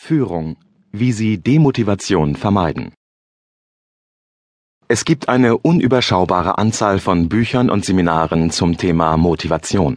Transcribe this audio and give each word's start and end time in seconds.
Führung. 0.00 0.56
Wie 0.92 1.10
Sie 1.10 1.38
Demotivation 1.38 2.36
vermeiden. 2.36 2.92
Es 4.86 5.04
gibt 5.04 5.28
eine 5.28 5.58
unüberschaubare 5.58 6.56
Anzahl 6.56 7.00
von 7.00 7.28
Büchern 7.28 7.68
und 7.68 7.84
Seminaren 7.84 8.50
zum 8.52 8.78
Thema 8.78 9.16
Motivation. 9.16 9.96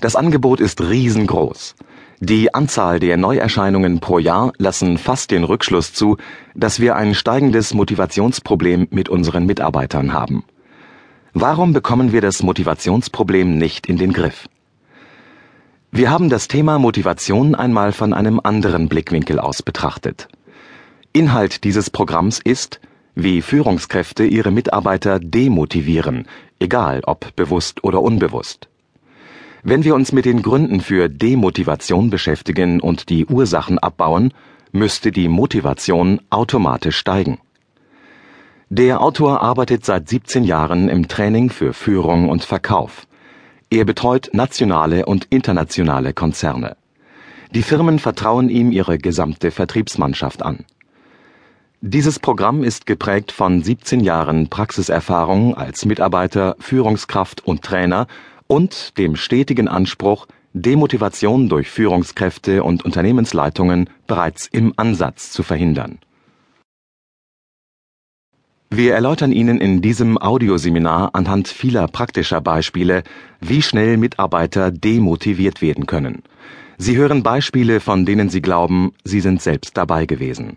Das 0.00 0.14
Angebot 0.14 0.60
ist 0.60 0.80
riesengroß. 0.80 1.74
Die 2.20 2.54
Anzahl 2.54 3.00
der 3.00 3.16
Neuerscheinungen 3.16 3.98
pro 3.98 4.20
Jahr 4.20 4.52
lassen 4.58 4.96
fast 4.96 5.32
den 5.32 5.42
Rückschluss 5.42 5.92
zu, 5.92 6.18
dass 6.54 6.78
wir 6.78 6.94
ein 6.94 7.12
steigendes 7.12 7.74
Motivationsproblem 7.74 8.86
mit 8.90 9.08
unseren 9.08 9.44
Mitarbeitern 9.44 10.12
haben. 10.12 10.44
Warum 11.34 11.72
bekommen 11.72 12.12
wir 12.12 12.20
das 12.20 12.44
Motivationsproblem 12.44 13.58
nicht 13.58 13.88
in 13.88 13.96
den 13.98 14.12
Griff? 14.12 14.48
Wir 15.94 16.10
haben 16.10 16.30
das 16.30 16.48
Thema 16.48 16.78
Motivation 16.78 17.54
einmal 17.54 17.92
von 17.92 18.14
einem 18.14 18.40
anderen 18.42 18.88
Blickwinkel 18.88 19.38
aus 19.38 19.62
betrachtet. 19.62 20.26
Inhalt 21.12 21.64
dieses 21.64 21.90
Programms 21.90 22.40
ist, 22.42 22.80
wie 23.14 23.42
Führungskräfte 23.42 24.24
ihre 24.24 24.50
Mitarbeiter 24.50 25.20
demotivieren, 25.20 26.26
egal 26.58 27.02
ob 27.04 27.36
bewusst 27.36 27.84
oder 27.84 28.00
unbewusst. 28.00 28.70
Wenn 29.62 29.84
wir 29.84 29.94
uns 29.94 30.12
mit 30.12 30.24
den 30.24 30.40
Gründen 30.40 30.80
für 30.80 31.10
Demotivation 31.10 32.08
beschäftigen 32.08 32.80
und 32.80 33.10
die 33.10 33.26
Ursachen 33.26 33.78
abbauen, 33.78 34.32
müsste 34.72 35.12
die 35.12 35.28
Motivation 35.28 36.22
automatisch 36.30 36.96
steigen. 36.96 37.38
Der 38.70 39.02
Autor 39.02 39.42
arbeitet 39.42 39.84
seit 39.84 40.08
17 40.08 40.44
Jahren 40.44 40.88
im 40.88 41.06
Training 41.06 41.50
für 41.50 41.74
Führung 41.74 42.30
und 42.30 42.44
Verkauf. 42.44 43.06
Er 43.72 43.86
betreut 43.86 44.28
nationale 44.34 45.06
und 45.06 45.28
internationale 45.30 46.12
Konzerne. 46.12 46.76
Die 47.54 47.62
Firmen 47.62 47.98
vertrauen 47.98 48.50
ihm 48.50 48.70
ihre 48.70 48.98
gesamte 48.98 49.50
Vertriebsmannschaft 49.50 50.42
an. 50.42 50.66
Dieses 51.80 52.18
Programm 52.18 52.64
ist 52.64 52.84
geprägt 52.84 53.32
von 53.32 53.62
17 53.62 54.00
Jahren 54.00 54.50
Praxiserfahrung 54.50 55.56
als 55.56 55.86
Mitarbeiter, 55.86 56.54
Führungskraft 56.58 57.46
und 57.46 57.62
Trainer 57.62 58.08
und 58.46 58.98
dem 58.98 59.16
stetigen 59.16 59.68
Anspruch, 59.68 60.26
Demotivation 60.52 61.48
durch 61.48 61.70
Führungskräfte 61.70 62.64
und 62.64 62.84
Unternehmensleitungen 62.84 63.88
bereits 64.06 64.48
im 64.48 64.74
Ansatz 64.76 65.30
zu 65.30 65.42
verhindern. 65.42 65.98
Wir 68.74 68.94
erläutern 68.94 69.32
Ihnen 69.32 69.60
in 69.60 69.82
diesem 69.82 70.16
Audioseminar 70.16 71.10
anhand 71.12 71.46
vieler 71.46 71.88
praktischer 71.88 72.40
Beispiele, 72.40 73.02
wie 73.38 73.60
schnell 73.60 73.98
Mitarbeiter 73.98 74.70
demotiviert 74.70 75.60
werden 75.60 75.84
können. 75.84 76.22
Sie 76.78 76.96
hören 76.96 77.22
Beispiele, 77.22 77.80
von 77.80 78.06
denen 78.06 78.30
Sie 78.30 78.40
glauben, 78.40 78.94
Sie 79.04 79.20
sind 79.20 79.42
selbst 79.42 79.76
dabei 79.76 80.06
gewesen. 80.06 80.56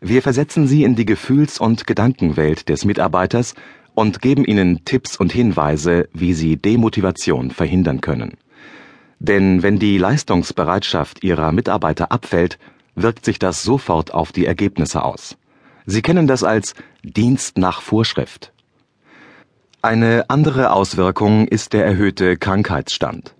Wir 0.00 0.22
versetzen 0.22 0.66
Sie 0.66 0.84
in 0.84 0.96
die 0.96 1.04
Gefühls- 1.04 1.60
und 1.60 1.86
Gedankenwelt 1.86 2.70
des 2.70 2.86
Mitarbeiters 2.86 3.54
und 3.92 4.22
geben 4.22 4.46
Ihnen 4.46 4.86
Tipps 4.86 5.14
und 5.18 5.30
Hinweise, 5.30 6.08
wie 6.14 6.32
Sie 6.32 6.56
Demotivation 6.56 7.50
verhindern 7.50 8.00
können. 8.00 8.38
Denn 9.18 9.62
wenn 9.62 9.78
die 9.78 9.98
Leistungsbereitschaft 9.98 11.22
Ihrer 11.22 11.52
Mitarbeiter 11.52 12.10
abfällt, 12.10 12.58
wirkt 12.94 13.26
sich 13.26 13.38
das 13.38 13.62
sofort 13.62 14.14
auf 14.14 14.32
die 14.32 14.46
Ergebnisse 14.46 15.04
aus. 15.04 15.36
Sie 15.86 16.02
kennen 16.02 16.26
das 16.26 16.42
als 16.42 16.74
Dienst 17.02 17.58
nach 17.58 17.82
Vorschrift. 17.82 18.52
Eine 19.82 20.30
andere 20.30 20.72
Auswirkung 20.72 21.46
ist 21.46 21.74
der 21.74 21.84
erhöhte 21.84 22.38
Krankheitsstand. 22.38 23.34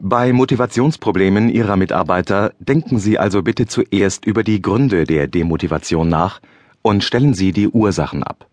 Bei 0.00 0.32
Motivationsproblemen 0.32 1.48
Ihrer 1.48 1.76
Mitarbeiter 1.76 2.52
denken 2.60 3.00
Sie 3.00 3.18
also 3.18 3.42
bitte 3.42 3.66
zuerst 3.66 4.24
über 4.24 4.44
die 4.44 4.62
Gründe 4.62 5.02
der 5.02 5.26
Demotivation 5.26 6.08
nach 6.08 6.40
und 6.82 7.02
stellen 7.02 7.34
Sie 7.34 7.50
die 7.50 7.66
Ursachen 7.66 8.22
ab. 8.22 8.46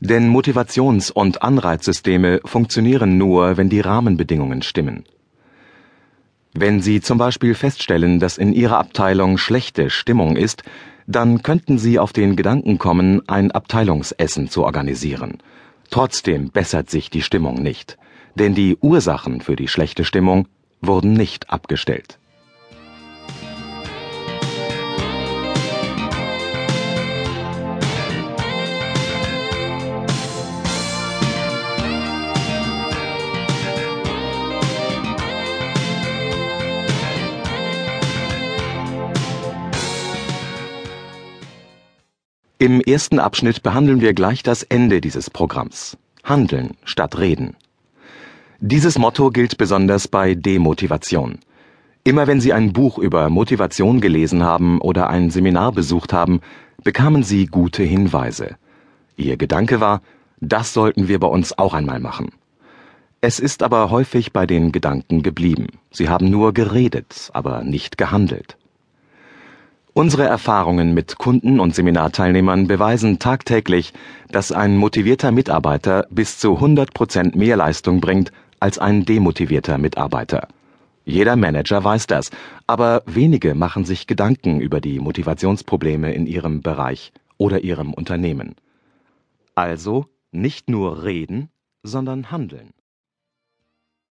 Denn 0.00 0.34
Motivations- 0.34 1.12
und 1.12 1.42
Anreizsysteme 1.42 2.40
funktionieren 2.46 3.18
nur, 3.18 3.58
wenn 3.58 3.68
die 3.68 3.80
Rahmenbedingungen 3.80 4.62
stimmen. 4.62 5.04
Wenn 6.54 6.80
Sie 6.80 7.02
zum 7.02 7.18
Beispiel 7.18 7.54
feststellen, 7.54 8.18
dass 8.18 8.38
in 8.38 8.54
Ihrer 8.54 8.78
Abteilung 8.78 9.36
schlechte 9.36 9.90
Stimmung 9.90 10.36
ist, 10.36 10.62
dann 11.06 11.42
könnten 11.42 11.78
Sie 11.78 11.98
auf 11.98 12.12
den 12.12 12.36
Gedanken 12.36 12.78
kommen, 12.78 13.28
ein 13.28 13.50
Abteilungsessen 13.50 14.48
zu 14.48 14.64
organisieren. 14.64 15.38
Trotzdem 15.90 16.50
bessert 16.50 16.90
sich 16.90 17.10
die 17.10 17.22
Stimmung 17.22 17.62
nicht, 17.62 17.98
denn 18.34 18.54
die 18.54 18.76
Ursachen 18.80 19.40
für 19.40 19.56
die 19.56 19.68
schlechte 19.68 20.04
Stimmung 20.04 20.48
wurden 20.80 21.12
nicht 21.12 21.50
abgestellt. 21.50 22.18
Im 42.62 42.80
ersten 42.80 43.18
Abschnitt 43.18 43.64
behandeln 43.64 44.00
wir 44.00 44.14
gleich 44.14 44.44
das 44.44 44.62
Ende 44.62 45.00
dieses 45.00 45.30
Programms. 45.30 45.98
Handeln 46.22 46.76
statt 46.84 47.18
Reden. 47.18 47.56
Dieses 48.60 49.00
Motto 49.00 49.30
gilt 49.30 49.58
besonders 49.58 50.06
bei 50.06 50.36
Demotivation. 50.36 51.40
Immer 52.04 52.28
wenn 52.28 52.40
Sie 52.40 52.52
ein 52.52 52.72
Buch 52.72 52.98
über 52.98 53.30
Motivation 53.30 54.00
gelesen 54.00 54.44
haben 54.44 54.80
oder 54.80 55.10
ein 55.10 55.30
Seminar 55.30 55.72
besucht 55.72 56.12
haben, 56.12 56.40
bekamen 56.84 57.24
Sie 57.24 57.46
gute 57.46 57.82
Hinweise. 57.82 58.54
Ihr 59.16 59.36
Gedanke 59.36 59.80
war, 59.80 60.00
das 60.38 60.72
sollten 60.72 61.08
wir 61.08 61.18
bei 61.18 61.26
uns 61.26 61.58
auch 61.58 61.74
einmal 61.74 61.98
machen. 61.98 62.30
Es 63.20 63.40
ist 63.40 63.64
aber 63.64 63.90
häufig 63.90 64.32
bei 64.32 64.46
den 64.46 64.70
Gedanken 64.70 65.24
geblieben. 65.24 65.66
Sie 65.90 66.08
haben 66.08 66.30
nur 66.30 66.54
geredet, 66.54 67.28
aber 67.32 67.64
nicht 67.64 67.98
gehandelt. 67.98 68.56
Unsere 69.94 70.24
Erfahrungen 70.24 70.94
mit 70.94 71.18
Kunden 71.18 71.60
und 71.60 71.74
Seminarteilnehmern 71.74 72.66
beweisen 72.66 73.18
tagtäglich, 73.18 73.92
dass 74.30 74.50
ein 74.50 74.78
motivierter 74.78 75.32
Mitarbeiter 75.32 76.06
bis 76.08 76.38
zu 76.38 76.54
100 76.54 76.94
Prozent 76.94 77.36
mehr 77.36 77.58
Leistung 77.58 78.00
bringt 78.00 78.32
als 78.58 78.78
ein 78.78 79.04
demotivierter 79.04 79.76
Mitarbeiter. 79.76 80.48
Jeder 81.04 81.36
Manager 81.36 81.84
weiß 81.84 82.06
das, 82.06 82.30
aber 82.66 83.02
wenige 83.04 83.54
machen 83.54 83.84
sich 83.84 84.06
Gedanken 84.06 84.60
über 84.60 84.80
die 84.80 84.98
Motivationsprobleme 84.98 86.14
in 86.14 86.26
ihrem 86.26 86.62
Bereich 86.62 87.12
oder 87.36 87.62
ihrem 87.62 87.92
Unternehmen. 87.92 88.54
Also 89.54 90.06
nicht 90.30 90.70
nur 90.70 91.04
reden, 91.04 91.50
sondern 91.82 92.30
handeln. 92.30 92.70